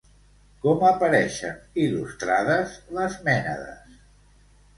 [0.61, 4.03] Com apareixien il·lustrades les mènades?